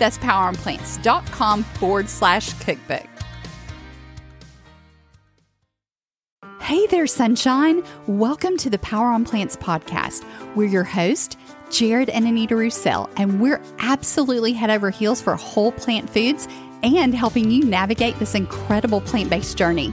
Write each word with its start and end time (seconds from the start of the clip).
That's 0.00 0.18
poweronplants.com 0.18 1.62
forward 1.62 2.08
slash 2.08 2.54
cookbook. 2.54 3.06
Hey 6.62 6.86
there, 6.86 7.06
sunshine. 7.06 7.82
Welcome 8.06 8.56
to 8.58 8.70
the 8.70 8.78
Power 8.78 9.08
on 9.08 9.24
Plants 9.24 9.56
podcast. 9.56 10.24
We're 10.56 10.68
your 10.68 10.84
host, 10.84 11.38
Jared 11.70 12.08
and 12.08 12.26
Anita 12.26 12.56
Roussel, 12.56 13.10
and 13.16 13.42
we're 13.42 13.60
absolutely 13.80 14.54
head 14.54 14.70
over 14.70 14.88
heels 14.88 15.20
for 15.20 15.36
whole 15.36 15.72
plant 15.72 16.08
foods 16.08 16.48
and 16.82 17.14
helping 17.14 17.50
you 17.50 17.62
navigate 17.64 18.18
this 18.18 18.34
incredible 18.34 19.02
plant 19.02 19.28
based 19.28 19.58
journey. 19.58 19.92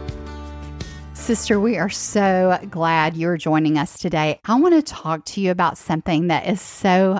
Sister, 1.31 1.61
we 1.61 1.77
are 1.77 1.89
so 1.89 2.59
glad 2.69 3.15
you're 3.15 3.37
joining 3.37 3.77
us 3.77 3.97
today. 3.97 4.37
I 4.43 4.55
want 4.55 4.75
to 4.75 4.81
talk 4.81 5.23
to 5.27 5.39
you 5.39 5.49
about 5.49 5.77
something 5.77 6.27
that 6.27 6.45
is 6.45 6.59
so, 6.59 7.19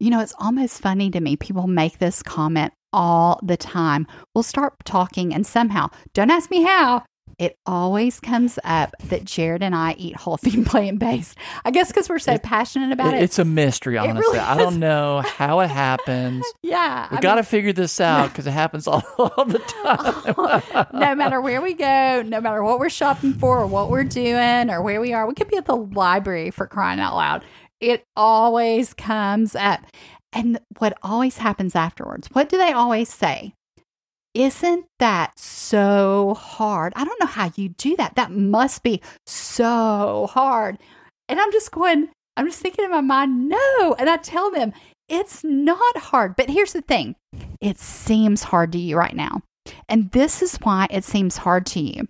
you 0.00 0.08
know, 0.08 0.20
it's 0.20 0.32
almost 0.38 0.80
funny 0.80 1.10
to 1.10 1.20
me. 1.20 1.36
People 1.36 1.66
make 1.66 1.98
this 1.98 2.22
comment 2.22 2.72
all 2.94 3.38
the 3.42 3.58
time. 3.58 4.06
We'll 4.34 4.42
start 4.42 4.72
talking, 4.86 5.34
and 5.34 5.46
somehow, 5.46 5.90
don't 6.14 6.30
ask 6.30 6.50
me 6.50 6.62
how, 6.62 7.04
it 7.38 7.56
always 7.66 8.20
comes 8.20 8.58
up 8.64 8.94
that 9.04 9.24
Jared 9.24 9.62
and 9.62 9.74
I 9.74 9.94
eat 9.98 10.16
whole 10.16 10.36
food 10.36 10.66
plant 10.66 10.98
based. 10.98 11.36
I 11.64 11.70
guess 11.70 11.88
because 11.88 12.08
we're 12.08 12.18
so 12.18 12.34
it, 12.34 12.42
passionate 12.42 12.92
about 12.92 13.14
it, 13.14 13.22
It's 13.22 13.38
a 13.38 13.44
mystery, 13.44 13.98
honestly. 13.98 14.20
Really 14.20 14.38
I 14.38 14.56
don't 14.56 14.78
know 14.78 15.20
how 15.20 15.60
it 15.60 15.70
happens. 15.70 16.44
yeah. 16.62 17.08
We 17.10 17.18
got 17.18 17.36
to 17.36 17.42
figure 17.42 17.72
this 17.72 18.00
out 18.00 18.28
because 18.28 18.46
it 18.46 18.52
happens 18.52 18.86
all, 18.86 19.02
all 19.18 19.44
the 19.44 19.58
time. 19.58 20.88
no 20.92 21.14
matter 21.14 21.40
where 21.40 21.60
we 21.60 21.74
go, 21.74 22.22
no 22.22 22.40
matter 22.40 22.62
what 22.62 22.78
we're 22.78 22.90
shopping 22.90 23.34
for 23.34 23.60
or 23.60 23.66
what 23.66 23.90
we're 23.90 24.04
doing 24.04 24.70
or 24.70 24.82
where 24.82 25.00
we 25.00 25.12
are, 25.12 25.26
we 25.26 25.34
could 25.34 25.48
be 25.48 25.56
at 25.56 25.66
the 25.66 25.76
library 25.76 26.50
for 26.50 26.66
crying 26.66 27.00
out 27.00 27.14
loud. 27.14 27.44
It 27.80 28.06
always 28.16 28.94
comes 28.94 29.54
up. 29.54 29.80
And 30.32 30.58
what 30.78 30.96
always 31.02 31.36
happens 31.36 31.76
afterwards, 31.76 32.28
what 32.32 32.48
do 32.48 32.56
they 32.56 32.72
always 32.72 33.12
say? 33.12 33.54
Isn't 34.34 34.86
that 34.98 35.38
so 35.38 36.34
hard? 36.34 36.92
I 36.96 37.04
don't 37.04 37.20
know 37.20 37.26
how 37.26 37.50
you 37.54 37.70
do 37.70 37.96
that. 37.96 38.14
That 38.14 38.32
must 38.32 38.82
be 38.82 39.02
so 39.26 40.28
hard. 40.32 40.78
And 41.28 41.40
I'm 41.40 41.52
just 41.52 41.70
going, 41.70 42.08
I'm 42.36 42.46
just 42.46 42.60
thinking 42.60 42.84
in 42.84 42.90
my 42.90 43.02
mind, 43.02 43.48
no. 43.48 43.94
And 43.98 44.08
I 44.08 44.16
tell 44.16 44.50
them, 44.50 44.72
it's 45.08 45.44
not 45.44 45.96
hard. 45.96 46.36
But 46.36 46.48
here's 46.48 46.72
the 46.72 46.82
thing 46.82 47.16
it 47.60 47.78
seems 47.78 48.44
hard 48.44 48.72
to 48.72 48.78
you 48.78 48.96
right 48.96 49.14
now. 49.14 49.42
And 49.88 50.10
this 50.12 50.42
is 50.42 50.56
why 50.56 50.86
it 50.90 51.04
seems 51.04 51.36
hard 51.38 51.66
to 51.66 51.80
you 51.80 52.08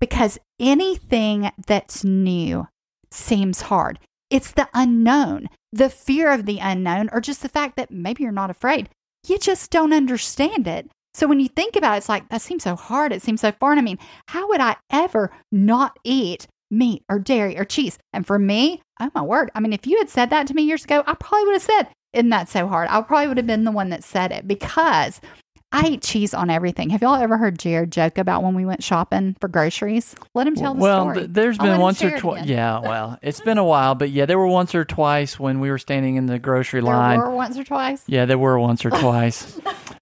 because 0.00 0.38
anything 0.58 1.50
that's 1.66 2.04
new 2.04 2.66
seems 3.10 3.62
hard. 3.62 3.98
It's 4.30 4.52
the 4.52 4.68
unknown, 4.74 5.48
the 5.72 5.90
fear 5.90 6.32
of 6.32 6.46
the 6.46 6.58
unknown, 6.58 7.08
or 7.12 7.20
just 7.20 7.42
the 7.42 7.48
fact 7.48 7.76
that 7.76 7.90
maybe 7.90 8.22
you're 8.22 8.32
not 8.32 8.50
afraid. 8.50 8.88
You 9.26 9.38
just 9.38 9.70
don't 9.70 9.92
understand 9.92 10.66
it. 10.66 10.88
So 11.14 11.26
when 11.26 11.40
you 11.40 11.48
think 11.48 11.76
about 11.76 11.94
it, 11.94 11.98
it's 11.98 12.08
like, 12.08 12.28
that 12.28 12.42
seems 12.42 12.62
so 12.62 12.76
hard. 12.76 13.12
It 13.12 13.22
seems 13.22 13.40
so 13.40 13.52
foreign. 13.52 13.78
I 13.78 13.82
mean, 13.82 13.98
how 14.28 14.48
would 14.48 14.60
I 14.60 14.76
ever 14.90 15.30
not 15.50 15.98
eat 16.04 16.46
meat 16.70 17.02
or 17.08 17.18
dairy 17.18 17.58
or 17.58 17.64
cheese? 17.64 17.98
And 18.12 18.26
for 18.26 18.38
me, 18.38 18.82
oh 19.00 19.10
my 19.14 19.22
word. 19.22 19.50
I 19.54 19.60
mean, 19.60 19.72
if 19.72 19.86
you 19.86 19.98
had 19.98 20.08
said 20.08 20.30
that 20.30 20.46
to 20.46 20.54
me 20.54 20.62
years 20.62 20.84
ago, 20.84 21.02
I 21.06 21.14
probably 21.14 21.46
would 21.46 21.54
have 21.54 21.62
said, 21.62 21.88
Isn't 22.12 22.30
that 22.30 22.48
so 22.48 22.68
hard? 22.68 22.88
I 22.90 23.02
probably 23.02 23.28
would 23.28 23.38
have 23.38 23.46
been 23.46 23.64
the 23.64 23.72
one 23.72 23.90
that 23.90 24.04
said 24.04 24.30
it 24.30 24.46
because 24.46 25.20
I 25.72 25.86
eat 25.86 26.02
cheese 26.02 26.34
on 26.34 26.50
everything. 26.50 26.90
Have 26.90 27.02
y'all 27.02 27.14
ever 27.14 27.38
heard 27.38 27.58
Jared 27.58 27.92
joke 27.92 28.18
about 28.18 28.42
when 28.42 28.54
we 28.54 28.64
went 28.64 28.82
shopping 28.82 29.36
for 29.40 29.46
groceries? 29.46 30.16
Let 30.34 30.48
him 30.48 30.56
tell 30.56 30.74
the 30.74 30.80
well, 30.80 31.02
story. 31.04 31.18
Well, 31.18 31.26
there's 31.30 31.58
been 31.58 31.78
once 31.78 32.02
or 32.02 32.16
twice. 32.18 32.46
Yeah, 32.46 32.80
well, 32.80 33.18
it's 33.22 33.40
been 33.40 33.58
a 33.58 33.64
while, 33.64 33.94
but 33.94 34.10
yeah, 34.10 34.26
there 34.26 34.38
were 34.38 34.48
once 34.48 34.74
or 34.74 34.84
twice 34.84 35.38
when 35.38 35.60
we 35.60 35.70
were 35.70 35.78
standing 35.78 36.16
in 36.16 36.26
the 36.26 36.40
grocery 36.40 36.80
there 36.80 36.92
line. 36.92 37.18
There 37.20 37.28
were 37.28 37.36
once 37.36 37.56
or 37.56 37.62
twice. 37.62 38.02
Yeah, 38.08 38.24
there 38.24 38.38
were 38.38 38.58
once 38.58 38.84
or 38.84 38.90
twice. 38.90 39.60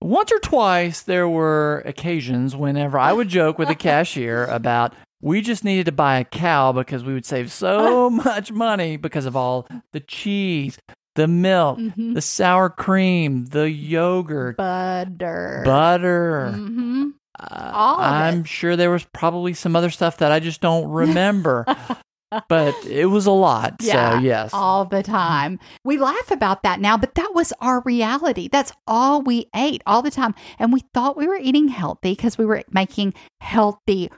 once 0.00 0.32
or 0.32 0.38
twice 0.38 1.02
there 1.02 1.28
were 1.28 1.82
occasions 1.84 2.56
whenever 2.56 2.98
I 2.98 3.12
would 3.12 3.28
joke 3.28 3.58
with 3.58 3.68
the 3.68 3.74
cashier 3.76 4.44
about 4.46 4.94
we 5.22 5.42
just 5.42 5.64
needed 5.64 5.86
to 5.86 5.92
buy 5.92 6.18
a 6.18 6.24
cow 6.24 6.72
because 6.72 7.04
we 7.04 7.12
would 7.12 7.26
save 7.26 7.52
so 7.52 8.08
much 8.10 8.50
money 8.50 8.96
because 8.96 9.26
of 9.26 9.36
all 9.36 9.66
the 9.92 10.00
cheese, 10.00 10.78
the 11.14 11.28
milk, 11.28 11.78
mm-hmm. 11.78 12.14
the 12.14 12.22
sour 12.22 12.70
cream, 12.70 13.46
the 13.46 13.70
yogurt, 13.70 14.56
butter, 14.56 15.62
butter. 15.64 16.52
Mm-hmm. 16.54 17.08
Uh, 17.38 17.70
all 17.74 18.00
I'm 18.00 18.40
it. 18.40 18.48
sure 18.48 18.76
there 18.76 18.90
was 18.90 19.04
probably 19.04 19.54
some 19.54 19.76
other 19.76 19.90
stuff 19.90 20.18
that 20.18 20.32
I 20.32 20.40
just 20.40 20.60
don't 20.60 20.88
remember 20.90 21.64
but 22.48 22.74
it 22.86 23.06
was 23.06 23.26
a 23.26 23.30
lot. 23.30 23.76
Yeah, 23.80 24.12
so, 24.12 24.18
yes. 24.18 24.50
All 24.52 24.84
the 24.84 25.02
time. 25.02 25.58
We 25.84 25.98
laugh 25.98 26.30
about 26.30 26.62
that 26.62 26.80
now, 26.80 26.96
but 26.96 27.14
that 27.14 27.32
was 27.34 27.52
our 27.60 27.80
reality. 27.80 28.48
That's 28.48 28.72
all 28.86 29.22
we 29.22 29.46
ate 29.54 29.82
all 29.86 30.02
the 30.02 30.10
time. 30.10 30.34
And 30.58 30.72
we 30.72 30.84
thought 30.94 31.16
we 31.16 31.26
were 31.26 31.38
eating 31.40 31.68
healthy 31.68 32.12
because 32.12 32.38
we 32.38 32.44
were 32.44 32.62
making 32.70 33.14
healthy 33.40 34.10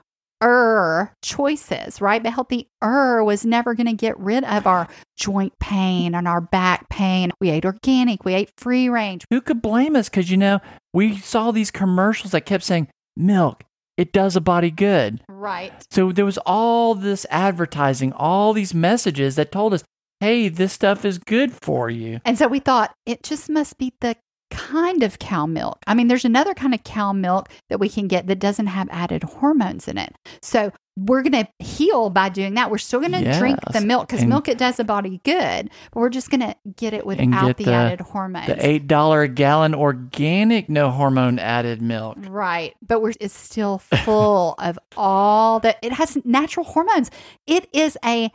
er 0.43 1.15
choices, 1.23 2.01
right? 2.01 2.23
But 2.23 2.33
healthy 2.33 2.69
er 2.83 3.23
was 3.23 3.45
never 3.47 3.75
going 3.75 3.87
to 3.87 3.93
get 3.93 4.19
rid 4.19 4.45
of 4.45 4.67
our 4.67 4.89
joint 5.17 5.53
pain 5.61 6.15
and 6.15 6.27
our 6.27 6.41
back 6.41 6.89
pain. 6.89 7.33
We 7.41 7.51
ate 7.51 7.65
organic, 7.65 8.25
we 8.25 8.35
ate 8.35 8.51
free 8.57 8.89
range. 8.89 9.25
Who 9.31 9.41
could 9.41 9.63
blame 9.63 9.97
us? 9.97 10.09
Because, 10.09 10.31
you 10.31 10.37
know, 10.37 10.61
we 10.93 11.17
saw 11.17 11.53
these 11.53 11.71
commercials 11.71 12.33
that 12.33 12.43
kept 12.43 12.65
saying 12.65 12.89
milk, 13.17 13.65
it 13.97 14.13
does 14.13 14.37
a 14.37 14.41
body 14.41 14.71
good. 14.71 15.21
Right. 15.29 15.73
So 15.91 16.13
there 16.13 16.25
was 16.25 16.39
all 16.39 16.95
this 16.95 17.27
advertising, 17.31 18.13
all 18.13 18.53
these 18.53 18.75
messages 18.75 19.37
that 19.37 19.53
told 19.53 19.75
us, 19.75 19.85
hey, 20.21 20.49
this 20.49 20.73
stuff 20.73 21.05
is 21.05 21.19
good 21.19 21.53
for 21.53 21.91
you. 21.91 22.21
And 22.25 22.39
so 22.39 22.47
we 22.49 22.61
thought 22.61 22.95
it 23.07 23.23
just 23.23 23.51
must 23.51 23.79
be 23.79 23.93
the 24.01 24.17
kind 24.51 25.03
of 25.03 25.19
cow 25.19 25.47
milk. 25.47 25.79
I 25.87 25.95
mean, 25.95 26.09
there's 26.09 26.25
another 26.25 26.55
kind 26.55 26.75
of 26.75 26.85
cow 26.85 27.13
milk 27.13 27.49
that 27.71 27.81
we 27.81 27.89
can 27.89 28.07
get 28.07 28.27
that 28.27 28.39
doesn't 28.39 28.67
have 28.67 28.89
added 28.91 29.25
hormones 29.25 29.89
in 29.89 29.99
it. 29.99 30.15
So 30.43 30.73
we're 30.97 31.23
going 31.23 31.47
to 31.47 31.65
heal 31.65 32.11
by 32.11 32.29
doing 32.29 32.55
that. 32.55 32.71
We're 32.71 32.79
still 32.79 33.01
going 33.01 33.13
to 33.13 33.39
drink 33.39 33.59
the 33.73 33.81
milk 33.81 34.09
because 34.09 34.25
milk 34.27 34.49
it 34.49 34.59
does 34.59 34.77
the 34.77 34.85
body 34.85 35.21
good, 35.25 35.71
but 35.91 36.01
we're 36.01 36.11
just 36.11 36.31
going 36.31 36.41
to 36.41 36.55
get 36.77 36.93
it 36.93 37.07
without 37.07 37.47
get 37.47 37.57
the, 37.57 37.65
the- 37.65 37.73
added 37.73 38.01
hormones. 38.01 38.47
The 38.47 38.67
eight 38.67 38.87
dollar 38.87 39.23
a 39.23 39.29
gallon 39.29 39.75
organic, 39.75 40.69
no 40.69 40.91
hormone 40.91 41.39
added 41.39 41.81
milk. 41.81 42.19
Right. 42.29 42.75
But 42.87 43.01
we're 43.01 43.15
it's 43.21 43.37
still 43.37 43.79
full 43.79 44.55
of 44.59 44.79
all 44.97 45.61
the. 45.61 45.77
it 45.83 45.93
has 45.93 46.19
natural 46.25 46.65
hormones. 46.67 47.11
It 47.47 47.69
is 47.73 47.97
a 48.05 48.31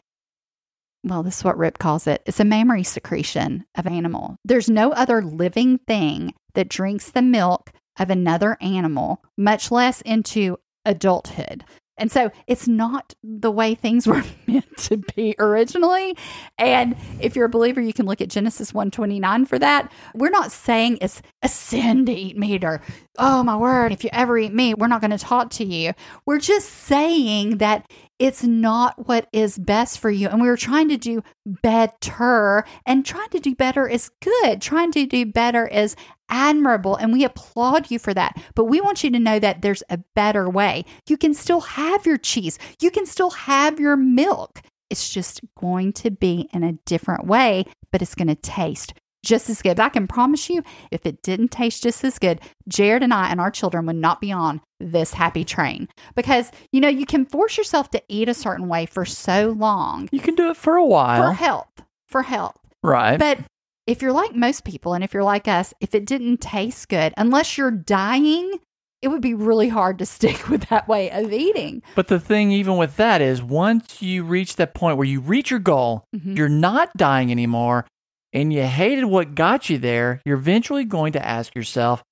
well, 1.03 1.23
this 1.23 1.37
is 1.37 1.43
what 1.43 1.57
Rip 1.57 1.77
calls 1.77 2.07
it. 2.07 2.21
It's 2.25 2.39
a 2.39 2.45
mammary 2.45 2.83
secretion 2.83 3.65
of 3.75 3.87
animal. 3.87 4.37
There's 4.43 4.69
no 4.69 4.91
other 4.91 5.21
living 5.21 5.77
thing 5.77 6.33
that 6.53 6.69
drinks 6.69 7.11
the 7.11 7.21
milk 7.21 7.71
of 7.99 8.09
another 8.09 8.57
animal, 8.61 9.23
much 9.37 9.71
less 9.71 10.01
into 10.01 10.57
adulthood. 10.85 11.63
And 11.97 12.11
so 12.11 12.31
it's 12.47 12.67
not 12.67 13.13
the 13.23 13.51
way 13.51 13.75
things 13.75 14.07
were 14.07 14.23
meant 14.47 14.77
to 14.77 14.97
be 15.15 15.35
originally. 15.39 16.15
And 16.57 16.95
if 17.19 17.35
you're 17.35 17.45
a 17.45 17.49
believer, 17.49 17.81
you 17.81 17.93
can 17.93 18.05
look 18.05 18.21
at 18.21 18.29
Genesis 18.29 18.73
129 18.73 19.45
for 19.45 19.59
that. 19.59 19.91
We're 20.13 20.29
not 20.29 20.51
saying 20.51 20.99
it's 21.01 21.21
a 21.41 21.49
sin 21.49 22.05
to 22.05 22.11
eat 22.11 22.37
meat 22.37 22.63
or, 22.63 22.81
oh 23.17 23.43
my 23.43 23.55
word, 23.55 23.91
if 23.91 24.03
you 24.03 24.09
ever 24.13 24.37
eat 24.37 24.53
meat, 24.53 24.77
we're 24.77 24.87
not 24.87 25.01
going 25.01 25.11
to 25.11 25.17
talk 25.17 25.49
to 25.51 25.65
you. 25.65 25.93
We're 26.25 26.39
just 26.39 26.69
saying 26.69 27.57
that 27.57 27.89
it's 28.19 28.43
not 28.43 29.07
what 29.07 29.27
is 29.31 29.57
best 29.57 29.99
for 29.99 30.09
you. 30.09 30.27
And 30.27 30.41
we 30.41 30.47
were 30.47 30.57
trying 30.57 30.89
to 30.89 30.97
do 30.97 31.23
better, 31.45 32.65
and 32.85 33.05
trying 33.05 33.29
to 33.29 33.39
do 33.39 33.55
better 33.55 33.87
is 33.87 34.11
good. 34.21 34.61
Trying 34.61 34.91
to 34.93 35.05
do 35.05 35.25
better 35.25 35.67
is 35.67 35.95
admirable, 36.29 36.95
and 36.95 37.13
we 37.13 37.23
applaud 37.23 37.89
you 37.91 37.99
for 37.99 38.13
that. 38.13 38.41
But 38.55 38.65
we 38.65 38.81
want 38.81 39.03
you 39.03 39.11
to 39.11 39.19
know 39.19 39.39
that 39.39 39.61
there's 39.61 39.83
a 39.89 39.99
better 40.15 40.49
way. 40.49 40.85
You 41.07 41.17
can 41.17 41.33
still 41.33 41.61
have 41.61 42.05
your 42.05 42.17
cheese, 42.17 42.59
you 42.81 42.91
can 42.91 43.05
still 43.05 43.31
have 43.31 43.79
your 43.79 43.95
milk. 43.95 44.61
It's 44.89 45.09
just 45.09 45.41
going 45.59 45.91
to 45.93 46.11
be 46.11 46.49
in 46.53 46.63
a 46.63 46.73
different 46.85 47.27
way, 47.27 47.65
but 47.91 48.01
it's 48.01 48.15
going 48.15 48.29
to 48.29 48.35
taste 48.35 48.93
just 49.27 49.49
as 49.49 49.61
good. 49.61 49.79
I 49.79 49.89
can 49.89 50.07
promise 50.07 50.49
you, 50.49 50.63
if 50.91 51.05
it 51.05 51.21
didn't 51.21 51.49
taste 51.51 51.83
just 51.83 52.03
as 52.03 52.17
good, 52.17 52.39
Jared 52.67 53.03
and 53.03 53.13
I 53.13 53.29
and 53.29 53.39
our 53.41 53.51
children 53.51 53.85
would 53.85 53.95
not 53.95 54.21
be 54.21 54.31
on 54.31 54.61
this 54.79 55.13
happy 55.13 55.43
train 55.43 55.87
because, 56.15 56.51
you 56.71 56.79
know, 56.81 56.87
you 56.89 57.05
can 57.05 57.25
force 57.25 57.57
yourself 57.57 57.89
to 57.91 58.01
eat 58.07 58.29
a 58.29 58.33
certain 58.33 58.67
way 58.67 58.85
for 58.85 59.05
so 59.05 59.49
long 59.49 60.07
You 60.11 60.19
can 60.19 60.35
do 60.35 60.49
it 60.49 60.57
for 60.57 60.75
a 60.75 60.85
while 60.85 61.21
for 61.29 61.33
health, 61.33 61.81
for 62.07 62.23
health. 62.23 62.57
right. 62.83 63.17
But 63.19 63.39
if 63.85 64.01
you're 64.01 64.11
like 64.11 64.35
most 64.35 64.63
people 64.65 64.93
and 64.93 65.03
if 65.03 65.13
you're 65.13 65.23
like 65.23 65.47
us, 65.47 65.73
if 65.79 65.95
it 65.95 66.05
didn't 66.05 66.41
taste 66.41 66.89
good, 66.89 67.13
unless 67.17 67.57
you're 67.57 67.71
dying, 67.71 68.59
it 69.01 69.07
would 69.09 69.21
be 69.21 69.33
really 69.33 69.69
hard 69.69 69.97
to 69.99 70.05
stick 70.15 70.49
with 70.49 70.67
that 70.69 70.87
way 70.87 71.09
of 71.09 71.31
eating. 71.31 71.81
But 71.95 72.07
the 72.07 72.19
thing, 72.19 72.51
even 72.51 72.77
with 72.77 72.97
that, 72.97 73.21
is 73.21 73.41
once 73.41 74.01
you 74.01 74.23
reach 74.23 74.57
that 74.57 74.73
point 74.73 74.97
where 74.97 75.07
you 75.07 75.21
reach 75.21 75.49
your 75.51 75.59
goal, 75.59 76.03
Mhm. 76.15 76.35
you're 76.37 76.49
not 76.49 76.89
dying 76.97 77.31
anymore, 77.31 77.85
and 78.33 78.51
you 78.51 78.63
hated 78.63 79.05
what 79.05 79.35
got 79.35 79.69
you 79.69 79.77
there, 79.77 80.21
you're 80.25 80.37
eventually 80.37 80.85
going 80.85 81.13
to 81.13 81.25
ask 81.25 81.55
yourself, 81.55 82.03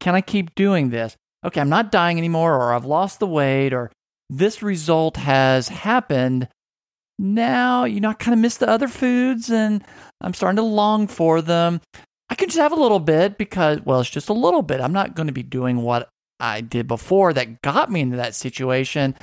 can 0.00 0.14
I 0.14 0.20
keep 0.20 0.54
doing 0.54 0.90
this? 0.90 1.16
Okay, 1.44 1.60
I'm 1.60 1.68
not 1.68 1.92
dying 1.92 2.18
anymore, 2.18 2.54
or 2.54 2.72
I've 2.74 2.84
lost 2.84 3.18
the 3.18 3.26
weight, 3.26 3.72
or 3.72 3.90
this 4.28 4.62
result 4.62 5.16
has 5.16 5.68
happened. 5.68 6.48
Now, 7.18 7.84
you 7.84 8.00
know, 8.00 8.10
I 8.10 8.14
kind 8.14 8.32
of 8.32 8.40
miss 8.40 8.56
the 8.56 8.68
other 8.68 8.88
foods 8.88 9.50
and 9.50 9.84
I'm 10.22 10.32
starting 10.32 10.56
to 10.56 10.62
long 10.62 11.06
for 11.06 11.42
them. 11.42 11.80
I 12.30 12.34
can 12.34 12.48
just 12.48 12.58
have 12.58 12.72
a 12.72 12.80
little 12.80 13.00
bit 13.00 13.36
because, 13.36 13.80
well, 13.84 14.00
it's 14.00 14.08
just 14.08 14.28
a 14.28 14.34
little 14.34 14.62
bit. 14.62 14.80
I'm 14.80 14.92
not 14.92 15.14
going 15.14 15.26
to 15.26 15.32
be 15.32 15.42
doing 15.42 15.82
what 15.82 16.08
I 16.38 16.62
did 16.62 16.86
before 16.86 17.32
that 17.34 17.60
got 17.60 17.90
me 17.90 18.00
into 18.00 18.16
that 18.16 18.34
situation. 18.34 19.16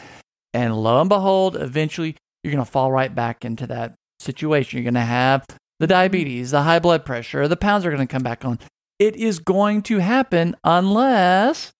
And 0.53 0.75
lo 0.75 0.99
and 0.99 1.09
behold, 1.09 1.55
eventually 1.55 2.15
you're 2.43 2.53
going 2.53 2.63
to 2.63 2.69
fall 2.69 2.91
right 2.91 3.13
back 3.13 3.43
into 3.43 3.65
that 3.67 3.95
situation. 4.19 4.77
You're 4.77 4.83
going 4.83 4.93
to 4.93 5.01
have 5.01 5.45
the 5.79 5.87
diabetes, 5.87 6.51
the 6.51 6.63
high 6.63 6.79
blood 6.79 7.05
pressure, 7.05 7.47
the 7.47 7.57
pounds 7.57 7.85
are 7.85 7.91
going 7.91 8.05
to 8.05 8.11
come 8.11 8.23
back 8.23 8.45
on. 8.45 8.59
It 8.99 9.15
is 9.15 9.39
going 9.39 9.83
to 9.83 9.99
happen 9.99 10.55
unless 10.63 11.73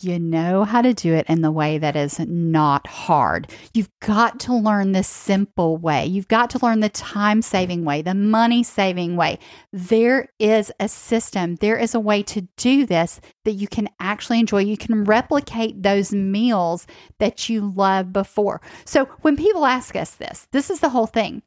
you 0.00 0.18
know 0.18 0.64
how 0.64 0.82
to 0.82 0.92
do 0.92 1.14
it 1.14 1.26
in 1.28 1.40
the 1.40 1.50
way 1.50 1.78
that 1.78 1.96
is 1.96 2.18
not 2.18 2.86
hard. 2.86 3.50
You've 3.72 3.90
got 4.00 4.40
to 4.40 4.54
learn 4.54 4.92
the 4.92 5.02
simple 5.02 5.76
way. 5.76 6.04
You've 6.04 6.28
got 6.28 6.50
to 6.50 6.64
learn 6.64 6.80
the 6.80 6.88
time 6.88 7.42
saving 7.42 7.84
way, 7.84 8.02
the 8.02 8.14
money 8.14 8.62
saving 8.62 9.16
way. 9.16 9.38
There 9.72 10.28
is 10.38 10.72
a 10.78 10.88
system, 10.88 11.56
there 11.56 11.76
is 11.76 11.94
a 11.94 12.00
way 12.00 12.22
to 12.24 12.42
do 12.56 12.86
this 12.86 13.20
that 13.44 13.52
you 13.52 13.68
can 13.68 13.88
actually 14.00 14.40
enjoy. 14.40 14.60
You 14.60 14.76
can 14.76 15.04
replicate 15.04 15.82
those 15.82 16.12
meals 16.12 16.86
that 17.18 17.48
you 17.48 17.72
loved 17.74 18.12
before. 18.12 18.60
So 18.84 19.06
when 19.22 19.36
people 19.36 19.64
ask 19.64 19.96
us 19.96 20.10
this, 20.16 20.48
this 20.52 20.70
is 20.70 20.80
the 20.80 20.90
whole 20.90 21.06
thing. 21.06 21.42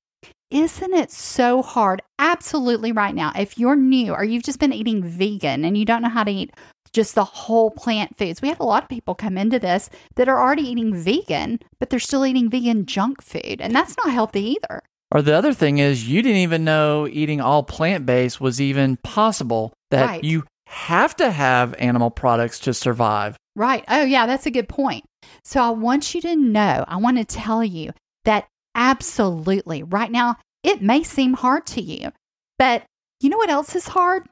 Isn't 0.50 0.94
it 0.94 1.12
so 1.12 1.62
hard? 1.62 2.02
Absolutely, 2.20 2.92
right 2.92 3.14
now. 3.14 3.34
If 3.36 3.58
you're 3.58 3.76
new 3.76 4.14
or 4.14 4.24
you've 4.24 4.44
just 4.44 4.60
been 4.60 4.72
eating 4.74 5.04
vegan 5.04 5.66
and 5.66 5.78
you 5.78 5.84
don't 5.84 6.02
know 6.02 6.10
how 6.10 6.24
to 6.24 6.32
eat 6.32 6.52
just 6.94 7.16
the 7.16 7.26
whole 7.26 7.70
plant 7.70 8.18
foods, 8.18 8.42
we 8.42 8.48
have 8.48 8.62
a 8.62 8.66
lot 8.66 8.84
of 8.84 8.90
people 8.90 9.14
come 9.14 9.38
into 9.38 9.60
this 9.60 9.90
that 10.16 10.30
are 10.30 10.40
already 10.40 10.64
eating 10.64 10.96
vegan, 10.96 11.60
but 11.80 11.90
they're 11.90 12.00
still 12.00 12.26
eating 12.26 12.50
vegan 12.50 12.86
junk 12.86 13.22
food. 13.22 13.60
And 13.60 13.76
that's 13.76 13.96
not 13.98 14.14
healthy 14.14 14.56
either. 14.56 14.82
Or 15.12 15.22
the 15.22 15.34
other 15.36 15.54
thing 15.54 15.80
is, 15.80 16.08
you 16.08 16.22
didn't 16.22 16.38
even 16.38 16.64
know 16.64 17.08
eating 17.08 17.42
all 17.42 17.64
plant 17.64 18.06
based 18.06 18.40
was 18.40 18.62
even 18.62 18.98
possible, 19.04 19.74
that 19.92 20.06
Right. 20.06 20.24
you 20.24 20.44
have 20.68 21.16
to 21.18 21.30
have 21.32 21.76
animal 21.78 22.10
products 22.10 22.60
to 22.60 22.74
survive. 22.74 23.36
Right. 23.56 23.84
Oh, 23.90 24.04
yeah, 24.04 24.26
that's 24.26 24.46
a 24.46 24.52
good 24.52 24.70
point. 24.70 25.04
So 25.44 25.62
I 25.62 25.70
want 25.72 26.14
you 26.14 26.22
to 26.22 26.36
know, 26.36 26.86
I 26.88 26.98
want 26.98 27.18
to 27.18 27.26
tell 27.26 27.64
you 27.64 27.92
that 28.26 28.48
absolutely 28.78 29.84
right 29.84 30.12
now, 30.12 30.38
it 30.64 30.82
may 30.82 31.04
seem 31.04 31.34
hard 31.34 31.66
to 31.68 31.82
you, 31.82 32.14
but 32.58 32.84
you 33.20 33.30
know 33.30 33.38
what 33.38 33.50
else 33.50 33.76
is 33.76 33.90
hard? 33.90 34.30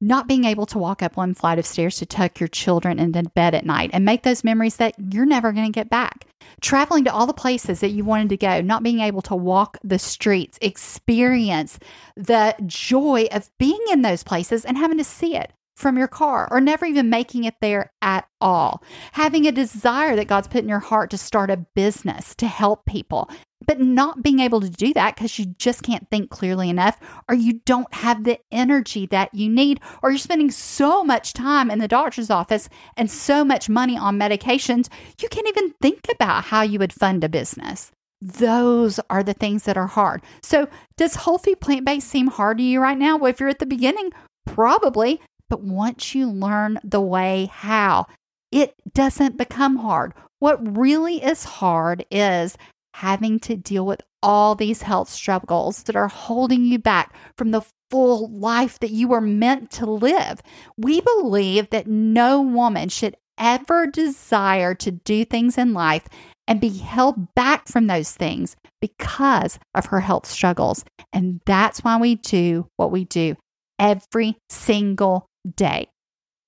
Not 0.00 0.28
being 0.28 0.44
able 0.44 0.66
to 0.66 0.78
walk 0.78 1.02
up 1.02 1.16
one 1.16 1.34
flight 1.34 1.58
of 1.58 1.66
stairs 1.66 1.96
to 1.98 2.06
tuck 2.06 2.38
your 2.38 2.48
children 2.48 2.98
into 2.98 3.22
bed 3.34 3.54
at 3.54 3.66
night 3.66 3.90
and 3.92 4.04
make 4.04 4.22
those 4.22 4.44
memories 4.44 4.76
that 4.76 4.94
you're 5.12 5.26
never 5.26 5.52
going 5.52 5.66
to 5.66 5.72
get 5.72 5.90
back. 5.90 6.26
Traveling 6.60 7.04
to 7.04 7.12
all 7.12 7.26
the 7.26 7.34
places 7.34 7.80
that 7.80 7.90
you 7.90 8.04
wanted 8.04 8.30
to 8.30 8.36
go, 8.36 8.60
not 8.60 8.82
being 8.82 9.00
able 9.00 9.22
to 9.22 9.34
walk 9.34 9.78
the 9.82 9.98
streets, 9.98 10.58
experience 10.62 11.78
the 12.16 12.54
joy 12.66 13.28
of 13.30 13.50
being 13.58 13.80
in 13.90 14.02
those 14.02 14.22
places 14.22 14.64
and 14.64 14.78
having 14.78 14.98
to 14.98 15.04
see 15.04 15.36
it 15.36 15.52
from 15.80 15.96
your 15.96 16.08
car 16.08 16.46
or 16.50 16.60
never 16.60 16.86
even 16.86 17.10
making 17.10 17.44
it 17.44 17.54
there 17.60 17.90
at 18.02 18.28
all. 18.40 18.82
Having 19.12 19.46
a 19.46 19.52
desire 19.52 20.14
that 20.14 20.28
God's 20.28 20.48
put 20.48 20.62
in 20.62 20.68
your 20.68 20.78
heart 20.78 21.10
to 21.10 21.18
start 21.18 21.50
a 21.50 21.66
business 21.74 22.34
to 22.36 22.46
help 22.46 22.84
people, 22.84 23.28
but 23.66 23.80
not 23.80 24.22
being 24.22 24.40
able 24.40 24.60
to 24.60 24.70
do 24.70 24.92
that 24.94 25.16
because 25.16 25.38
you 25.38 25.46
just 25.58 25.82
can't 25.82 26.08
think 26.10 26.30
clearly 26.30 26.68
enough 26.70 26.98
or 27.28 27.34
you 27.34 27.60
don't 27.64 27.92
have 27.94 28.24
the 28.24 28.38
energy 28.52 29.06
that 29.06 29.34
you 29.34 29.48
need 29.48 29.80
or 30.02 30.10
you're 30.10 30.18
spending 30.18 30.50
so 30.50 31.02
much 31.02 31.32
time 31.32 31.70
in 31.70 31.78
the 31.78 31.88
doctor's 31.88 32.30
office 32.30 32.68
and 32.96 33.10
so 33.10 33.44
much 33.44 33.68
money 33.68 33.96
on 33.96 34.18
medications, 34.18 34.88
you 35.20 35.28
can't 35.28 35.48
even 35.48 35.74
think 35.80 36.06
about 36.12 36.44
how 36.44 36.62
you 36.62 36.78
would 36.78 36.92
fund 36.92 37.24
a 37.24 37.28
business. 37.28 37.90
Those 38.22 39.00
are 39.08 39.22
the 39.22 39.32
things 39.32 39.62
that 39.64 39.78
are 39.78 39.86
hard. 39.86 40.22
So, 40.42 40.68
does 40.98 41.14
whole 41.14 41.38
food 41.38 41.60
plant 41.60 41.86
based 41.86 42.08
seem 42.08 42.26
hard 42.26 42.58
to 42.58 42.64
you 42.64 42.80
right 42.80 42.98
now? 42.98 43.16
Well, 43.16 43.30
if 43.30 43.40
you're 43.40 43.48
at 43.48 43.60
the 43.60 43.66
beginning, 43.66 44.10
probably. 44.44 45.20
But 45.50 45.62
once 45.62 46.14
you 46.14 46.30
learn 46.30 46.78
the 46.82 47.00
way 47.00 47.50
how, 47.52 48.06
it 48.50 48.74
doesn't 48.94 49.36
become 49.36 49.76
hard. 49.76 50.14
What 50.38 50.76
really 50.76 51.22
is 51.22 51.44
hard 51.44 52.06
is 52.10 52.56
having 52.94 53.38
to 53.40 53.56
deal 53.56 53.84
with 53.84 54.00
all 54.22 54.54
these 54.54 54.82
health 54.82 55.08
struggles 55.10 55.82
that 55.82 55.96
are 55.96 56.08
holding 56.08 56.64
you 56.64 56.78
back 56.78 57.14
from 57.36 57.50
the 57.50 57.62
full 57.90 58.30
life 58.30 58.78
that 58.78 58.90
you 58.90 59.08
were 59.08 59.20
meant 59.20 59.70
to 59.72 59.86
live. 59.86 60.40
We 60.78 61.00
believe 61.00 61.70
that 61.70 61.86
no 61.86 62.40
woman 62.40 62.88
should 62.88 63.16
ever 63.38 63.86
desire 63.86 64.74
to 64.74 64.90
do 64.90 65.24
things 65.24 65.58
in 65.58 65.74
life 65.74 66.06
and 66.46 66.60
be 66.60 66.78
held 66.78 67.34
back 67.34 67.68
from 67.68 67.86
those 67.86 68.12
things 68.12 68.56
because 68.80 69.58
of 69.74 69.86
her 69.86 70.00
health 70.00 70.26
struggles. 70.26 70.84
And 71.12 71.40
that's 71.46 71.80
why 71.82 71.98
we 71.98 72.16
do 72.16 72.68
what 72.76 72.92
we 72.92 73.04
do 73.04 73.36
every 73.78 74.36
single 74.50 75.26
day. 75.56 75.88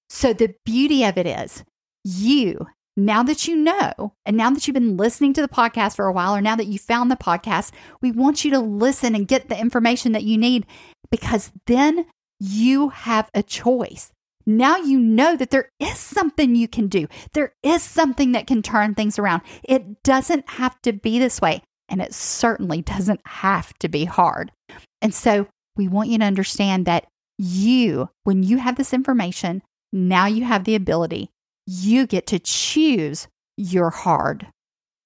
So, 0.08 0.32
the 0.32 0.54
beauty 0.64 1.04
of 1.04 1.16
it 1.16 1.26
is, 1.26 1.64
you, 2.04 2.66
now 2.96 3.22
that 3.22 3.48
you 3.48 3.56
know, 3.56 4.12
and 4.26 4.36
now 4.36 4.50
that 4.50 4.66
you've 4.66 4.74
been 4.74 4.96
listening 4.96 5.32
to 5.34 5.40
the 5.40 5.48
podcast 5.48 5.96
for 5.96 6.06
a 6.06 6.12
while, 6.12 6.34
or 6.34 6.42
now 6.42 6.56
that 6.56 6.66
you 6.66 6.78
found 6.78 7.10
the 7.10 7.16
podcast, 7.16 7.72
we 8.02 8.12
want 8.12 8.44
you 8.44 8.50
to 8.50 8.60
listen 8.60 9.14
and 9.14 9.28
get 9.28 9.48
the 9.48 9.58
information 9.58 10.12
that 10.12 10.24
you 10.24 10.36
need 10.36 10.66
because 11.10 11.50
then 11.66 12.06
you 12.38 12.90
have 12.90 13.30
a 13.34 13.42
choice. 13.42 14.10
Now 14.44 14.76
you 14.76 14.98
know 14.98 15.36
that 15.36 15.50
there 15.50 15.70
is 15.78 15.98
something 15.98 16.54
you 16.54 16.68
can 16.68 16.88
do. 16.88 17.06
There 17.32 17.54
is 17.62 17.82
something 17.82 18.32
that 18.32 18.46
can 18.46 18.62
turn 18.62 18.94
things 18.94 19.18
around. 19.18 19.42
It 19.62 20.02
doesn't 20.02 20.50
have 20.50 20.80
to 20.82 20.92
be 20.92 21.18
this 21.18 21.40
way, 21.40 21.62
and 21.88 22.02
it 22.02 22.12
certainly 22.12 22.82
doesn't 22.82 23.20
have 23.24 23.72
to 23.78 23.88
be 23.88 24.04
hard. 24.04 24.52
And 25.00 25.14
so 25.14 25.46
we 25.76 25.88
want 25.88 26.08
you 26.08 26.18
to 26.18 26.24
understand 26.24 26.86
that 26.86 27.06
you, 27.42 28.08
when 28.22 28.44
you 28.44 28.58
have 28.58 28.76
this 28.76 28.92
information, 28.94 29.62
now 29.92 30.26
you 30.26 30.44
have 30.44 30.64
the 30.64 30.76
ability, 30.76 31.28
you 31.66 32.06
get 32.06 32.26
to 32.28 32.38
choose 32.38 33.26
your 33.56 33.90
hard. 33.90 34.46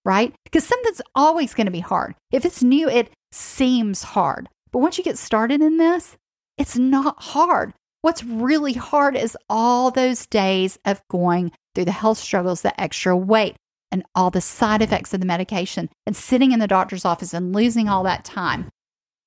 right? 0.06 0.32
Because 0.44 0.64
something's 0.64 1.02
always 1.16 1.52
going 1.52 1.66
to 1.66 1.72
be 1.72 1.80
hard. 1.80 2.14
If 2.32 2.46
it's 2.46 2.62
new, 2.62 2.88
it 2.88 3.10
seems 3.32 4.04
hard. 4.04 4.48
But 4.72 4.78
once 4.78 4.96
you 4.96 5.04
get 5.04 5.18
started 5.18 5.60
in 5.60 5.78
this, 5.78 6.16
it's 6.56 6.78
not 6.78 7.20
hard. 7.20 7.74
What's 8.02 8.22
really 8.22 8.74
hard 8.74 9.16
is 9.16 9.36
all 9.50 9.90
those 9.90 10.26
days 10.26 10.78
of 10.84 11.02
going 11.10 11.50
through 11.74 11.86
the 11.86 11.92
health 11.92 12.18
struggles, 12.18 12.62
the 12.62 12.80
extra 12.80 13.16
weight, 13.16 13.56
and 13.90 14.04
all 14.14 14.30
the 14.30 14.40
side 14.40 14.80
effects 14.80 15.12
of 15.12 15.18
the 15.20 15.26
medication, 15.26 15.90
and 16.06 16.16
sitting 16.16 16.52
in 16.52 16.60
the 16.60 16.68
doctor's 16.68 17.04
office 17.04 17.34
and 17.34 17.52
losing 17.52 17.88
all 17.88 18.04
that 18.04 18.24
time. 18.24 18.68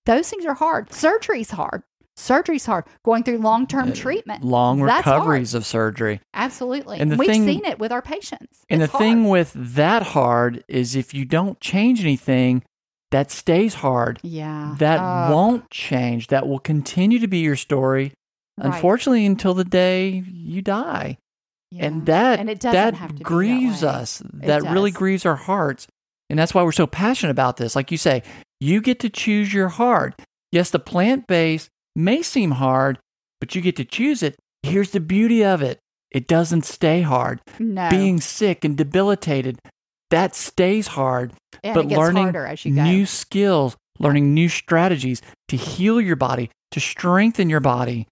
Those 0.06 0.30
things 0.30 0.46
are 0.46 0.54
hard. 0.54 0.94
Surgery's 0.94 1.52
hard. 1.52 1.84
Surgery's 2.20 2.66
hard. 2.66 2.86
Going 3.04 3.24
through 3.24 3.38
long 3.40 3.66
term 3.68 3.90
uh, 3.92 3.96
treatment. 3.96 4.44
Long 4.44 4.82
recoveries 4.82 5.54
of 5.54 5.66
surgery. 5.66 6.22
Absolutely. 6.34 7.00
And 7.00 7.18
We've 7.18 7.30
thing- 7.30 7.46
seen 7.46 7.66
it 7.66 7.80
with 7.80 7.92
our 7.92 8.02
patients. 8.02 8.60
And 8.70 8.82
It's 8.82 8.92
the 8.92 8.98
thing 8.98 9.28
with 9.30 9.54
that 9.56 10.04
hard 10.04 10.64
is 10.68 10.96
if 10.96 11.14
you 11.14 11.26
don't 11.26 11.60
change 11.60 12.02
anything, 12.02 12.64
that 13.12 13.32
stays 13.32 13.76
hard. 13.76 14.20
yeah, 14.22 14.76
That 14.78 15.00
Oh, 15.00 15.34
won't 15.36 15.70
change. 15.72 16.28
That 16.28 16.48
will 16.48 16.60
continue 16.60 17.18
to 17.20 17.28
be 17.28 17.40
your 17.40 17.56
story, 17.56 18.14
right. 18.58 18.68
unfortunately, 18.68 19.26
until 19.26 19.54
the 19.56 19.64
day 19.66 20.24
you 20.32 20.62
die. 20.62 21.18
Yeah. 21.72 21.86
And 21.86 22.06
that 22.06 22.40
And 22.40 22.50
it 22.50 22.60
doesn't 22.60 22.74
that 22.74 22.94
have 22.96 23.10
to 23.10 23.14
be 23.16 23.18
that 23.20 23.24
grieves 23.24 23.82
way. 23.84 23.90
us. 23.90 24.22
That 24.34 24.62
really 24.64 24.92
grieves 24.92 25.26
our 25.26 25.36
hearts. 25.36 25.88
And 26.30 26.38
that's 26.38 26.54
why 26.54 26.62
we're 26.64 26.72
so 26.72 26.86
passionate 26.86 27.32
about 27.32 27.58
this. 27.58 27.76
Like 27.76 27.90
you 27.92 27.98
say, 27.98 28.22
you 28.60 28.82
get 28.82 29.00
to 29.00 29.10
choose 29.10 29.52
your 29.54 29.70
hard. 29.70 30.14
Yes, 30.52 30.70
the 30.70 30.80
plant 30.80 31.26
based 31.28 31.70
may 32.00 32.22
seem 32.22 32.52
hard, 32.52 33.00
but 33.40 33.56
you 33.56 33.62
get 33.62 33.76
to 33.78 33.86
choose 33.86 34.24
it. 34.24 34.36
Here's 34.64 34.92
the 34.92 35.00
beauty 35.00 35.44
of 35.44 35.62
it. 35.62 35.80
It 36.12 36.28
doesn't 36.28 36.66
stay 36.66 37.02
hard. 37.02 37.40
no, 37.60 37.90
Being 37.90 38.20
sick 38.20 38.66
and 38.66 38.76
debilitated, 38.76 39.60
that 40.10 40.36
stays 40.36 40.88
hard. 40.88 41.34
and 41.64 41.76
but 41.76 41.86
it 41.86 41.90
gets 41.90 42.00
learning 42.00 42.24
harder 42.24 42.46
as 42.48 42.66
you 42.66 42.74
go. 42.76 42.84
New 42.84 43.06
skills, 43.06 43.78
learning 44.00 44.34
new 44.34 44.50
strategies 44.50 45.22
to 45.50 45.56
heal 45.58 46.02
your 46.02 46.16
body, 46.16 46.50
to 46.72 46.80
strengthen 46.80 47.50
your 47.50 47.60
body. 47.60 48.08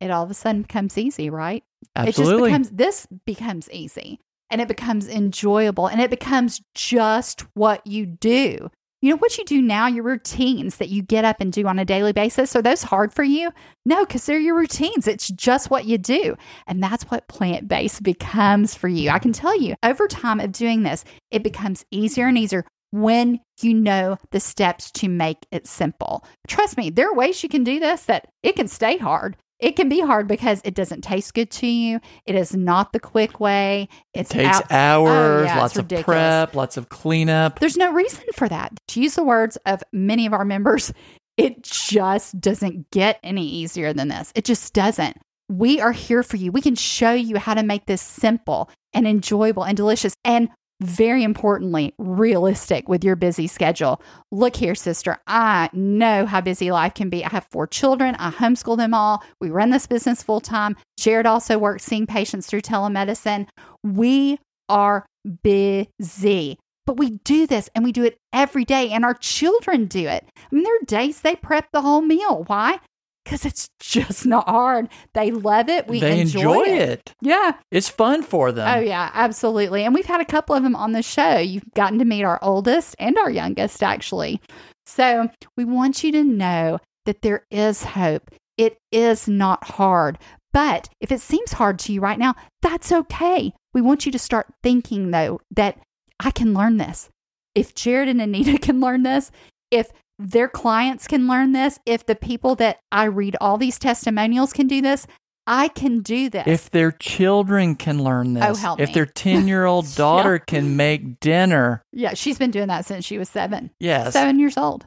it 0.00 0.10
all 0.10 0.24
of 0.24 0.30
a 0.30 0.34
sudden 0.34 0.62
becomes 0.62 0.98
easy, 0.98 1.30
right? 1.30 1.62
Absolutely. 1.96 2.50
It 2.50 2.56
just 2.58 2.70
becomes 2.70 2.70
this 2.70 3.06
becomes 3.24 3.70
easy 3.70 4.20
and 4.50 4.60
it 4.60 4.68
becomes 4.68 5.08
enjoyable 5.08 5.86
and 5.86 6.00
it 6.00 6.10
becomes 6.10 6.60
just 6.74 7.42
what 7.54 7.86
you 7.86 8.04
do. 8.06 8.70
You 9.02 9.10
know 9.10 9.16
what 9.16 9.36
you 9.36 9.44
do 9.44 9.60
now, 9.60 9.88
your 9.88 10.04
routines 10.04 10.76
that 10.76 10.88
you 10.88 11.02
get 11.02 11.24
up 11.24 11.40
and 11.40 11.52
do 11.52 11.66
on 11.66 11.80
a 11.80 11.84
daily 11.84 12.12
basis. 12.12 12.54
Are 12.54 12.62
those 12.62 12.84
hard 12.84 13.12
for 13.12 13.24
you? 13.24 13.50
No, 13.84 14.06
because 14.06 14.24
they're 14.24 14.38
your 14.38 14.56
routines. 14.56 15.08
It's 15.08 15.26
just 15.26 15.70
what 15.70 15.86
you 15.86 15.98
do. 15.98 16.36
And 16.68 16.80
that's 16.80 17.02
what 17.04 17.26
plant 17.26 17.66
based 17.66 18.04
becomes 18.04 18.76
for 18.76 18.86
you. 18.86 19.10
I 19.10 19.18
can 19.18 19.32
tell 19.32 19.60
you 19.60 19.74
over 19.82 20.06
time 20.06 20.38
of 20.38 20.52
doing 20.52 20.84
this, 20.84 21.04
it 21.32 21.42
becomes 21.42 21.84
easier 21.90 22.28
and 22.28 22.38
easier 22.38 22.64
when 22.92 23.40
you 23.60 23.74
know 23.74 24.18
the 24.30 24.38
steps 24.38 24.92
to 24.92 25.08
make 25.08 25.46
it 25.50 25.66
simple. 25.66 26.24
Trust 26.46 26.76
me, 26.76 26.88
there 26.88 27.10
are 27.10 27.14
ways 27.14 27.42
you 27.42 27.48
can 27.48 27.64
do 27.64 27.80
this 27.80 28.04
that 28.04 28.28
it 28.44 28.54
can 28.54 28.68
stay 28.68 28.98
hard. 28.98 29.36
It 29.62 29.76
can 29.76 29.88
be 29.88 30.00
hard 30.00 30.26
because 30.26 30.60
it 30.64 30.74
doesn't 30.74 31.02
taste 31.02 31.34
good 31.34 31.50
to 31.52 31.66
you. 31.68 32.00
It 32.26 32.34
is 32.34 32.54
not 32.54 32.92
the 32.92 32.98
quick 33.00 33.38
way. 33.38 33.88
It's 34.12 34.28
takes 34.28 34.56
out- 34.56 34.64
oh, 34.70 34.74
hours, 34.74 35.42
Oh, 35.42 35.44
yeah, 35.44 35.60
lots 35.60 35.76
of 35.78 35.88
prep, 35.88 36.54
lots 36.56 36.76
of 36.76 36.88
cleanup. 36.88 37.60
There's 37.60 37.76
no 37.76 37.92
reason 37.92 38.24
for 38.34 38.48
that. 38.48 38.72
To 38.88 39.00
use 39.00 39.14
the 39.14 39.22
words 39.24 39.56
of 39.64 39.82
many 39.92 40.26
of 40.26 40.32
our 40.32 40.44
members, 40.44 40.92
it 41.36 41.62
just 41.62 42.40
doesn't 42.40 42.90
get 42.90 43.20
any 43.22 43.46
easier 43.48 43.92
than 43.92 44.08
this. 44.08 44.32
It 44.34 44.44
just 44.44 44.74
doesn't. 44.74 45.16
We 45.48 45.80
are 45.80 45.92
here 45.92 46.22
for 46.24 46.36
you. 46.36 46.50
We 46.50 46.60
can 46.60 46.74
show 46.74 47.12
you 47.12 47.38
how 47.38 47.54
to 47.54 47.62
make 47.62 47.86
this 47.86 48.02
simple 48.02 48.68
and 48.92 49.06
enjoyable 49.06 49.62
and 49.64 49.76
delicious 49.76 50.16
and 50.24 50.48
very 50.82 51.22
importantly, 51.22 51.94
realistic 51.98 52.88
with 52.88 53.04
your 53.04 53.16
busy 53.16 53.46
schedule. 53.46 54.02
Look 54.30 54.56
here, 54.56 54.74
sister, 54.74 55.18
I 55.26 55.70
know 55.72 56.26
how 56.26 56.40
busy 56.40 56.70
life 56.70 56.94
can 56.94 57.08
be. 57.08 57.24
I 57.24 57.28
have 57.28 57.46
four 57.50 57.66
children, 57.66 58.14
I 58.18 58.30
homeschool 58.30 58.76
them 58.76 58.94
all. 58.94 59.22
We 59.40 59.50
run 59.50 59.70
this 59.70 59.86
business 59.86 60.22
full 60.22 60.40
time. 60.40 60.76
Jared 60.98 61.26
also 61.26 61.58
works 61.58 61.84
seeing 61.84 62.06
patients 62.06 62.46
through 62.46 62.62
telemedicine. 62.62 63.46
We 63.82 64.38
are 64.68 65.06
busy. 65.42 66.58
But 66.84 66.96
we 66.96 67.10
do 67.24 67.46
this 67.46 67.70
and 67.74 67.84
we 67.84 67.92
do 67.92 68.02
it 68.02 68.18
every 68.32 68.64
day, 68.64 68.90
and 68.90 69.04
our 69.04 69.14
children 69.14 69.86
do 69.86 70.08
it. 70.08 70.26
I 70.36 70.54
mean, 70.54 70.64
there 70.64 70.74
are 70.74 70.84
days 70.84 71.20
they 71.20 71.36
prep 71.36 71.68
the 71.72 71.82
whole 71.82 72.02
meal. 72.02 72.42
Why? 72.48 72.80
Because 73.24 73.44
it's 73.44 73.68
just 73.78 74.26
not 74.26 74.48
hard. 74.48 74.88
They 75.14 75.30
love 75.30 75.68
it. 75.68 75.86
We 75.86 76.00
they 76.00 76.20
enjoy, 76.20 76.40
enjoy 76.40 76.62
it. 76.72 76.80
it. 76.90 77.14
Yeah. 77.20 77.52
It's 77.70 77.88
fun 77.88 78.22
for 78.22 78.50
them. 78.50 78.78
Oh, 78.78 78.80
yeah, 78.80 79.10
absolutely. 79.14 79.84
And 79.84 79.94
we've 79.94 80.06
had 80.06 80.20
a 80.20 80.24
couple 80.24 80.56
of 80.56 80.62
them 80.64 80.74
on 80.74 80.92
the 80.92 81.02
show. 81.02 81.38
You've 81.38 81.72
gotten 81.74 81.98
to 82.00 82.04
meet 82.04 82.24
our 82.24 82.40
oldest 82.42 82.96
and 82.98 83.16
our 83.18 83.30
youngest, 83.30 83.82
actually. 83.82 84.40
So 84.86 85.28
we 85.56 85.64
want 85.64 86.02
you 86.02 86.10
to 86.12 86.24
know 86.24 86.78
that 87.04 87.22
there 87.22 87.46
is 87.50 87.84
hope. 87.84 88.30
It 88.58 88.78
is 88.90 89.28
not 89.28 89.64
hard. 89.64 90.18
But 90.52 90.88
if 91.00 91.10
it 91.10 91.20
seems 91.20 91.52
hard 91.52 91.78
to 91.80 91.92
you 91.92 92.00
right 92.00 92.18
now, 92.18 92.34
that's 92.60 92.92
okay. 92.92 93.52
We 93.72 93.80
want 93.80 94.04
you 94.04 94.12
to 94.12 94.18
start 94.18 94.52
thinking, 94.62 95.10
though, 95.10 95.40
that 95.50 95.78
I 96.20 96.30
can 96.30 96.54
learn 96.54 96.76
this. 96.76 97.08
If 97.54 97.74
Jared 97.74 98.08
and 98.08 98.20
Anita 98.20 98.58
can 98.60 98.80
learn 98.80 99.02
this, 99.02 99.30
if 99.70 99.90
their 100.30 100.48
clients 100.48 101.06
can 101.06 101.26
learn 101.26 101.52
this, 101.52 101.78
if 101.86 102.06
the 102.06 102.14
people 102.14 102.54
that 102.56 102.78
I 102.90 103.04
read 103.04 103.36
all 103.40 103.58
these 103.58 103.78
testimonials 103.78 104.52
can 104.52 104.66
do 104.66 104.80
this, 104.80 105.06
I 105.46 105.68
can 105.68 106.00
do 106.00 106.30
this. 106.30 106.46
If 106.46 106.70
their 106.70 106.92
children 106.92 107.74
can 107.74 108.02
learn 108.04 108.36
oh, 108.36 108.40
this, 108.40 108.58
Oh, 108.58 108.60
help 108.60 108.80
if 108.80 108.90
me. 108.90 108.94
their 108.94 109.06
10 109.14 109.48
year 109.48 109.64
old 109.64 109.92
daughter 109.94 110.38
can 110.38 110.76
make 110.76 111.18
dinner, 111.20 111.82
yeah, 111.92 112.14
she's 112.14 112.38
been 112.38 112.50
doing 112.52 112.68
that 112.68 112.84
since 112.84 113.04
she 113.04 113.18
was 113.18 113.28
seven. 113.28 113.70
yes. 113.80 114.12
seven 114.12 114.38
years 114.38 114.56
old. 114.56 114.86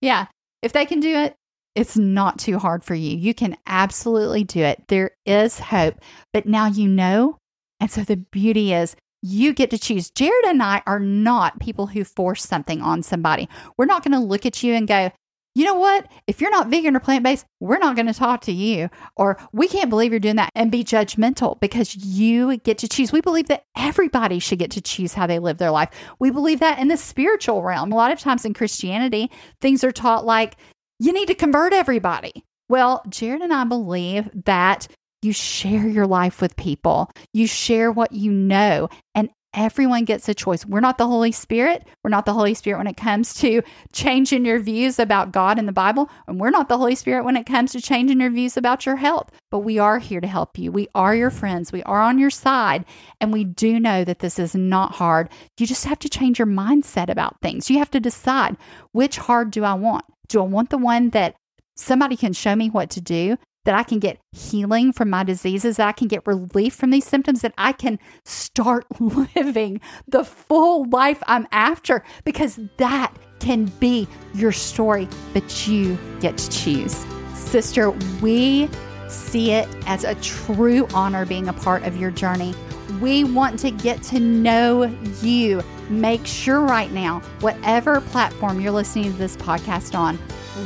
Yeah. 0.00 0.26
If 0.62 0.72
they 0.72 0.86
can 0.86 1.00
do 1.00 1.14
it, 1.14 1.34
it's 1.74 1.96
not 1.96 2.38
too 2.38 2.58
hard 2.58 2.84
for 2.84 2.94
you. 2.94 3.16
You 3.16 3.34
can 3.34 3.56
absolutely 3.66 4.44
do 4.44 4.60
it. 4.60 4.82
There 4.88 5.12
is 5.26 5.58
hope. 5.58 5.94
But 6.32 6.46
now 6.46 6.66
you 6.66 6.88
know. 6.88 7.38
And 7.80 7.90
so 7.90 8.02
the 8.02 8.16
beauty 8.16 8.72
is 8.72 8.94
you 9.22 9.54
get 9.54 9.70
to 9.70 9.78
choose. 9.78 10.10
Jared 10.10 10.44
and 10.46 10.62
I 10.62 10.82
are 10.86 11.00
not 11.00 11.60
people 11.60 11.86
who 11.86 12.04
force 12.04 12.46
something 12.46 12.82
on 12.82 13.02
somebody. 13.02 13.48
We're 13.78 13.86
not 13.86 14.04
going 14.04 14.12
to 14.12 14.18
look 14.18 14.44
at 14.44 14.62
you 14.62 14.74
and 14.74 14.86
go, 14.86 15.12
you 15.54 15.64
know 15.64 15.74
what? 15.74 16.10
If 16.26 16.40
you're 16.40 16.50
not 16.50 16.68
vegan 16.68 16.96
or 16.96 17.00
plant 17.00 17.24
based, 17.24 17.44
we're 17.60 17.78
not 17.78 17.94
going 17.94 18.06
to 18.06 18.14
talk 18.14 18.40
to 18.42 18.52
you. 18.52 18.88
Or 19.16 19.38
we 19.52 19.68
can't 19.68 19.90
believe 19.90 20.10
you're 20.10 20.18
doing 20.18 20.36
that 20.36 20.50
and 20.54 20.72
be 20.72 20.82
judgmental 20.82 21.60
because 21.60 21.94
you 21.94 22.56
get 22.58 22.78
to 22.78 22.88
choose. 22.88 23.12
We 23.12 23.20
believe 23.20 23.48
that 23.48 23.64
everybody 23.76 24.38
should 24.38 24.58
get 24.58 24.70
to 24.72 24.80
choose 24.80 25.12
how 25.12 25.26
they 25.26 25.38
live 25.38 25.58
their 25.58 25.70
life. 25.70 25.90
We 26.18 26.30
believe 26.30 26.60
that 26.60 26.78
in 26.78 26.88
the 26.88 26.96
spiritual 26.96 27.62
realm. 27.62 27.92
A 27.92 27.96
lot 27.96 28.12
of 28.12 28.18
times 28.18 28.44
in 28.44 28.54
Christianity, 28.54 29.30
things 29.60 29.84
are 29.84 29.92
taught 29.92 30.24
like 30.24 30.56
you 30.98 31.12
need 31.12 31.28
to 31.28 31.34
convert 31.34 31.74
everybody. 31.74 32.44
Well, 32.68 33.02
Jared 33.10 33.42
and 33.42 33.52
I 33.52 33.64
believe 33.64 34.30
that 34.46 34.88
you 35.22 35.32
share 35.32 35.88
your 35.88 36.06
life 36.06 36.40
with 36.40 36.56
people, 36.56 37.10
you 37.32 37.46
share 37.46 37.90
what 37.90 38.12
you 38.12 38.32
know, 38.32 38.88
and 39.14 39.30
everyone 39.54 40.04
gets 40.04 40.28
a 40.28 40.34
choice. 40.34 40.64
We're 40.64 40.80
not 40.80 40.98
the 40.98 41.06
Holy 41.06 41.32
Spirit. 41.32 41.86
We're 42.02 42.10
not 42.10 42.24
the 42.24 42.32
Holy 42.32 42.54
Spirit 42.54 42.78
when 42.78 42.86
it 42.86 42.96
comes 42.96 43.34
to 43.34 43.62
changing 43.92 44.44
your 44.44 44.58
views 44.58 44.98
about 44.98 45.32
God 45.32 45.58
and 45.58 45.68
the 45.68 45.72
Bible. 45.72 46.08
And 46.26 46.40
we're 46.40 46.50
not 46.50 46.68
the 46.68 46.78
Holy 46.78 46.94
Spirit 46.94 47.24
when 47.24 47.36
it 47.36 47.46
comes 47.46 47.72
to 47.72 47.80
changing 47.80 48.20
your 48.20 48.30
views 48.30 48.56
about 48.56 48.86
your 48.86 48.96
health. 48.96 49.30
But 49.50 49.60
we 49.60 49.78
are 49.78 49.98
here 49.98 50.20
to 50.20 50.26
help 50.26 50.58
you. 50.58 50.72
We 50.72 50.88
are 50.94 51.14
your 51.14 51.30
friends. 51.30 51.72
We 51.72 51.82
are 51.82 52.00
on 52.00 52.18
your 52.18 52.30
side. 52.30 52.84
And 53.20 53.32
we 53.32 53.44
do 53.44 53.78
know 53.78 54.04
that 54.04 54.20
this 54.20 54.38
is 54.38 54.54
not 54.54 54.94
hard. 54.94 55.28
You 55.58 55.66
just 55.66 55.84
have 55.84 55.98
to 56.00 56.08
change 56.08 56.38
your 56.38 56.48
mindset 56.48 57.10
about 57.10 57.40
things. 57.42 57.70
You 57.70 57.78
have 57.78 57.90
to 57.90 58.00
decide 58.00 58.56
which 58.92 59.18
hard 59.18 59.50
do 59.50 59.64
I 59.64 59.74
want? 59.74 60.04
Do 60.28 60.40
I 60.40 60.46
want 60.46 60.70
the 60.70 60.78
one 60.78 61.10
that 61.10 61.34
somebody 61.76 62.16
can 62.16 62.32
show 62.32 62.56
me 62.56 62.70
what 62.70 62.88
to 62.90 63.00
do? 63.00 63.36
That 63.64 63.74
I 63.76 63.84
can 63.84 64.00
get 64.00 64.18
healing 64.32 64.92
from 64.92 65.08
my 65.08 65.22
diseases, 65.22 65.76
that 65.76 65.86
I 65.86 65.92
can 65.92 66.08
get 66.08 66.26
relief 66.26 66.74
from 66.74 66.90
these 66.90 67.06
symptoms, 67.06 67.42
that 67.42 67.54
I 67.56 67.72
can 67.72 67.98
start 68.24 68.86
living 69.00 69.80
the 70.08 70.24
full 70.24 70.88
life 70.90 71.22
I'm 71.28 71.46
after, 71.52 72.02
because 72.24 72.58
that 72.78 73.14
can 73.38 73.66
be 73.78 74.08
your 74.34 74.52
story, 74.52 75.08
but 75.32 75.66
you 75.68 75.98
get 76.20 76.38
to 76.38 76.50
choose. 76.50 77.04
Sister, 77.34 77.90
we 78.20 78.68
see 79.08 79.52
it 79.52 79.68
as 79.86 80.04
a 80.04 80.14
true 80.16 80.86
honor 80.94 81.26
being 81.26 81.48
a 81.48 81.52
part 81.52 81.84
of 81.84 81.96
your 81.96 82.10
journey. 82.10 82.54
We 83.00 83.24
want 83.24 83.58
to 83.60 83.70
get 83.70 84.02
to 84.04 84.20
know 84.20 84.84
you. 85.20 85.62
Make 85.88 86.26
sure 86.26 86.60
right 86.60 86.90
now, 86.92 87.20
whatever 87.40 88.00
platform 88.00 88.60
you're 88.60 88.72
listening 88.72 89.12
to 89.12 89.18
this 89.18 89.36
podcast 89.36 89.98
on, 89.98 90.18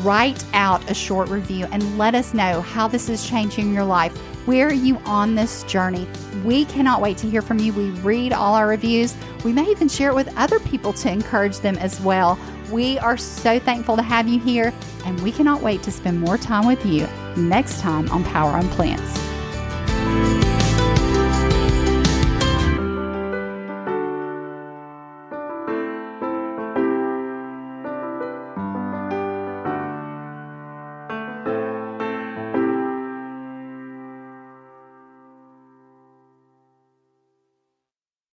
write 0.03 0.45
out 0.53 0.91
a 0.91 0.95
short 0.95 1.29
review 1.29 1.67
and 1.73 1.99
let 1.99 2.15
us 2.15 2.35
know 2.35 2.61
how 2.61 2.89
this 2.89 3.09
is 3.09 3.29
changing 3.29 3.73
your 3.73 3.85
life. 3.85 4.17
Where 4.47 4.69
are 4.69 4.73
you 4.73 4.99
on 4.99 5.35
this 5.35 5.65
journey? 5.65 6.07
We 6.45 6.67
cannot 6.67 7.01
wait 7.01 7.19
to 7.19 7.29
hear 7.29 7.43
from 7.43 7.59
you. 7.59 7.73
We 7.73 7.91
read 8.01 8.33
all 8.33 8.55
our 8.55 8.69
reviews. 8.69 9.15
We 9.45 9.53
may 9.53 9.65
even 9.65 9.89
share 9.89 10.11
it 10.11 10.15
with 10.15 10.33
other 10.37 10.61
people 10.61 10.93
to 10.95 11.11
encourage 11.11 11.59
them 11.59 11.77
as 11.79 12.01
well. 12.01 12.39
We 12.71 12.99
are 12.99 13.17
so 13.17 13.59
thankful 13.59 13.97
to 13.97 14.03
have 14.03 14.29
you 14.29 14.39
here, 14.39 14.73
and 15.05 15.21
we 15.21 15.33
cannot 15.33 15.63
wait 15.63 15.83
to 15.85 15.91
spend 15.91 16.21
more 16.21 16.39
time 16.39 16.67
with 16.67 16.85
you 16.87 17.07
next 17.37 17.81
time 17.81 18.09
on 18.11 18.25
Power 18.25 18.53
on 18.53 18.69
Plants. 18.71 20.56